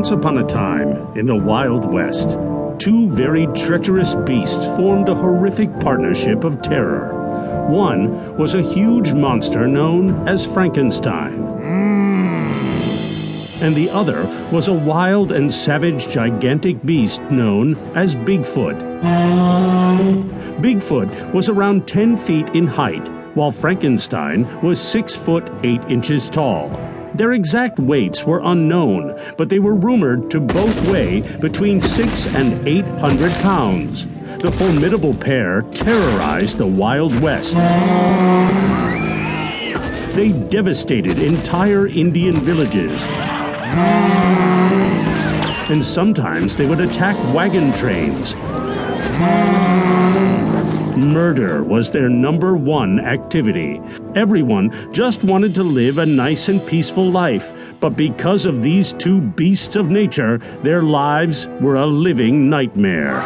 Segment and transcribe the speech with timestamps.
[0.00, 2.30] Once upon a time, in the Wild West,
[2.78, 7.68] two very treacherous beasts formed a horrific partnership of terror.
[7.68, 11.36] One was a huge monster known as Frankenstein.
[11.60, 12.80] Mm.
[13.60, 18.80] And the other was a wild and savage gigantic beast known as Bigfoot.
[20.62, 26.70] Bigfoot was around 10 feet in height, while Frankenstein was 6 foot 8 inches tall.
[27.14, 32.66] Their exact weights were unknown, but they were rumored to both weigh between 6 and
[32.66, 34.06] 800 pounds.
[34.42, 37.54] The formidable pair terrorized the Wild West.
[40.14, 43.04] They devastated entire Indian villages.
[45.70, 48.34] And sometimes they would attack wagon trains.
[51.00, 53.80] Murder was their number one activity.
[54.14, 59.20] Everyone just wanted to live a nice and peaceful life, but because of these two
[59.22, 63.18] beasts of nature, their lives were a living nightmare.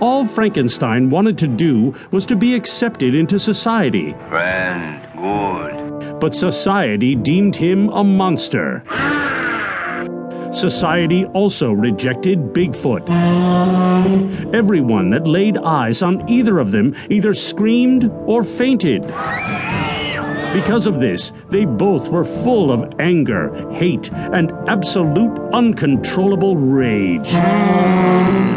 [0.00, 6.20] All Frankenstein wanted to do was to be accepted into society, Friend, good.
[6.20, 8.82] but society deemed him a monster.
[10.52, 13.08] Society also rejected Bigfoot.
[14.54, 19.02] Everyone that laid eyes on either of them either screamed or fainted.
[20.52, 27.32] Because of this, they both were full of anger, hate, and absolute uncontrollable rage.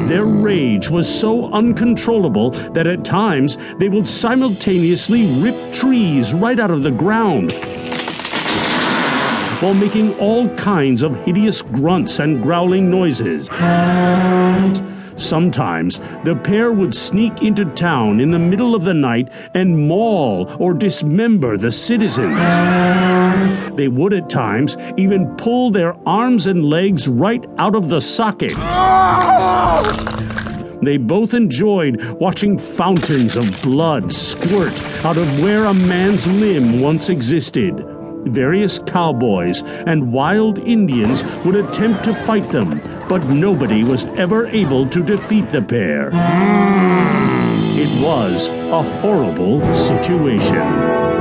[0.09, 6.71] Their rage was so uncontrollable that at times they would simultaneously rip trees right out
[6.71, 7.53] of the ground
[9.61, 13.48] while making all kinds of hideous grunts and growling noises.
[15.17, 20.54] Sometimes the pair would sneak into town in the middle of the night and maul
[20.60, 22.38] or dismember the citizens.
[23.77, 28.54] They would at times even pull their arms and legs right out of the socket.
[30.82, 34.73] They both enjoyed watching fountains of blood squirt
[35.05, 37.95] out of where a man's limb once existed.
[38.25, 44.89] Various cowboys and wild Indians would attempt to fight them, but nobody was ever able
[44.89, 46.09] to defeat the pair.
[47.77, 51.14] It was a horrible situation.